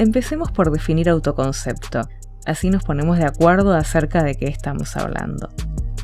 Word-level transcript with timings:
Empecemos 0.00 0.50
por 0.50 0.70
definir 0.70 1.10
autoconcepto, 1.10 2.00
así 2.46 2.70
nos 2.70 2.82
ponemos 2.84 3.18
de 3.18 3.26
acuerdo 3.26 3.74
acerca 3.74 4.24
de 4.24 4.34
qué 4.34 4.46
estamos 4.46 4.96
hablando. 4.96 5.50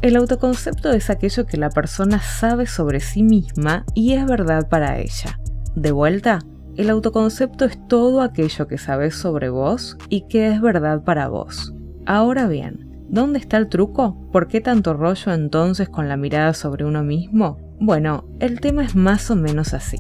El 0.02 0.16
autoconcepto 0.16 0.92
es 0.92 1.08
aquello 1.08 1.46
que 1.46 1.56
la 1.56 1.70
persona 1.70 2.20
sabe 2.20 2.66
sobre 2.66 3.00
sí 3.00 3.22
misma 3.22 3.86
y 3.94 4.12
es 4.12 4.26
verdad 4.26 4.68
para 4.68 4.98
ella. 4.98 5.40
De 5.74 5.92
vuelta, 5.92 6.40
el 6.76 6.90
autoconcepto 6.90 7.64
es 7.64 7.78
todo 7.88 8.20
aquello 8.20 8.68
que 8.68 8.76
sabes 8.76 9.14
sobre 9.14 9.48
vos 9.48 9.96
y 10.10 10.28
que 10.28 10.48
es 10.52 10.60
verdad 10.60 11.02
para 11.02 11.28
vos. 11.28 11.72
Ahora 12.04 12.48
bien, 12.48 13.06
¿dónde 13.08 13.38
está 13.38 13.56
el 13.56 13.70
truco? 13.70 14.28
¿Por 14.30 14.46
qué 14.46 14.60
tanto 14.60 14.92
rollo 14.92 15.32
entonces 15.32 15.88
con 15.88 16.06
la 16.06 16.18
mirada 16.18 16.52
sobre 16.52 16.84
uno 16.84 17.02
mismo? 17.02 17.56
Bueno, 17.80 18.28
el 18.40 18.60
tema 18.60 18.84
es 18.84 18.94
más 18.94 19.30
o 19.30 19.36
menos 19.36 19.72
así. 19.72 19.96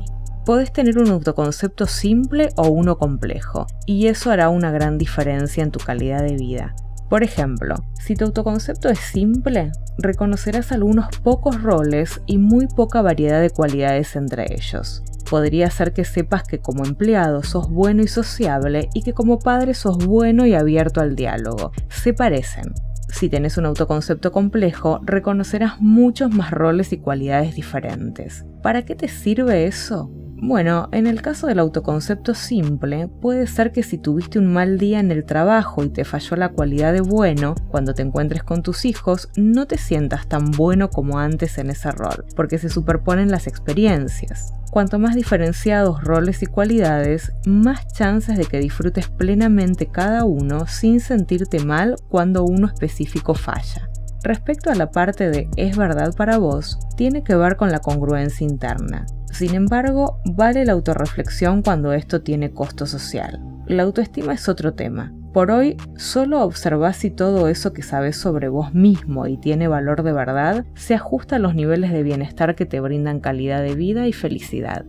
Podés 0.46 0.72
tener 0.72 1.00
un 1.00 1.10
autoconcepto 1.10 1.86
simple 1.86 2.50
o 2.54 2.68
uno 2.68 2.98
complejo, 2.98 3.66
y 3.84 4.06
eso 4.06 4.30
hará 4.30 4.48
una 4.48 4.70
gran 4.70 4.96
diferencia 4.96 5.64
en 5.64 5.72
tu 5.72 5.80
calidad 5.80 6.22
de 6.22 6.36
vida. 6.36 6.76
Por 7.10 7.24
ejemplo, 7.24 7.74
si 7.94 8.14
tu 8.14 8.26
autoconcepto 8.26 8.88
es 8.88 9.00
simple, 9.00 9.72
reconocerás 9.98 10.70
algunos 10.70 11.08
pocos 11.18 11.60
roles 11.60 12.20
y 12.26 12.38
muy 12.38 12.68
poca 12.68 13.02
variedad 13.02 13.40
de 13.40 13.50
cualidades 13.50 14.14
entre 14.14 14.54
ellos. 14.54 15.02
Podría 15.28 15.68
ser 15.68 15.92
que 15.92 16.04
sepas 16.04 16.44
que 16.44 16.60
como 16.60 16.84
empleado 16.84 17.42
sos 17.42 17.68
bueno 17.68 18.04
y 18.04 18.06
sociable 18.06 18.88
y 18.94 19.02
que 19.02 19.14
como 19.14 19.40
padre 19.40 19.74
sos 19.74 19.98
bueno 20.06 20.46
y 20.46 20.54
abierto 20.54 21.00
al 21.00 21.16
diálogo. 21.16 21.72
Se 21.88 22.14
parecen. 22.14 22.72
Si 23.08 23.28
tenés 23.28 23.56
un 23.58 23.66
autoconcepto 23.66 24.30
complejo, 24.30 25.00
reconocerás 25.02 25.80
muchos 25.80 26.30
más 26.30 26.52
roles 26.52 26.92
y 26.92 26.98
cualidades 26.98 27.56
diferentes. 27.56 28.44
¿Para 28.62 28.84
qué 28.84 28.94
te 28.94 29.08
sirve 29.08 29.66
eso? 29.66 30.10
Bueno, 30.38 30.90
en 30.92 31.06
el 31.06 31.22
caso 31.22 31.46
del 31.46 31.58
autoconcepto 31.58 32.34
simple, 32.34 33.08
puede 33.08 33.46
ser 33.46 33.72
que 33.72 33.82
si 33.82 33.96
tuviste 33.96 34.38
un 34.38 34.52
mal 34.52 34.76
día 34.78 35.00
en 35.00 35.10
el 35.10 35.24
trabajo 35.24 35.82
y 35.82 35.88
te 35.88 36.04
falló 36.04 36.36
la 36.36 36.50
cualidad 36.50 36.92
de 36.92 37.00
bueno, 37.00 37.54
cuando 37.70 37.94
te 37.94 38.02
encuentres 38.02 38.42
con 38.42 38.62
tus 38.62 38.84
hijos, 38.84 39.30
no 39.36 39.66
te 39.66 39.78
sientas 39.78 40.28
tan 40.28 40.50
bueno 40.50 40.90
como 40.90 41.18
antes 41.18 41.56
en 41.56 41.70
ese 41.70 41.90
rol, 41.90 42.26
porque 42.36 42.58
se 42.58 42.68
superponen 42.68 43.30
las 43.30 43.46
experiencias. 43.46 44.52
Cuanto 44.70 44.98
más 44.98 45.14
diferenciados 45.14 46.04
roles 46.04 46.42
y 46.42 46.46
cualidades, 46.46 47.32
más 47.46 47.86
chances 47.94 48.36
de 48.36 48.44
que 48.44 48.60
disfrutes 48.60 49.08
plenamente 49.08 49.86
cada 49.86 50.24
uno 50.24 50.66
sin 50.66 51.00
sentirte 51.00 51.60
mal 51.64 51.96
cuando 52.10 52.44
uno 52.44 52.66
específico 52.66 53.32
falla. 53.34 53.88
Respecto 54.22 54.70
a 54.70 54.74
la 54.74 54.90
parte 54.90 55.30
de 55.30 55.48
es 55.56 55.76
verdad 55.78 56.14
para 56.14 56.36
vos, 56.36 56.78
tiene 56.96 57.22
que 57.22 57.36
ver 57.36 57.56
con 57.56 57.70
la 57.70 57.78
congruencia 57.78 58.44
interna. 58.44 59.06
Sin 59.36 59.54
embargo, 59.54 60.22
vale 60.24 60.64
la 60.64 60.72
autorreflexión 60.72 61.60
cuando 61.60 61.92
esto 61.92 62.22
tiene 62.22 62.52
costo 62.52 62.86
social. 62.86 63.38
La 63.66 63.82
autoestima 63.82 64.32
es 64.32 64.48
otro 64.48 64.72
tema. 64.72 65.12
Por 65.34 65.50
hoy, 65.50 65.76
solo 65.96 66.40
observa 66.40 66.94
si 66.94 67.10
todo 67.10 67.46
eso 67.48 67.74
que 67.74 67.82
sabes 67.82 68.16
sobre 68.16 68.48
vos 68.48 68.72
mismo 68.72 69.26
y 69.26 69.36
tiene 69.36 69.68
valor 69.68 70.02
de 70.04 70.14
verdad 70.14 70.64
se 70.74 70.94
ajusta 70.94 71.36
a 71.36 71.38
los 71.38 71.54
niveles 71.54 71.92
de 71.92 72.02
bienestar 72.02 72.54
que 72.54 72.64
te 72.64 72.80
brindan 72.80 73.20
calidad 73.20 73.60
de 73.60 73.74
vida 73.74 74.06
y 74.06 74.14
felicidad. 74.14 74.86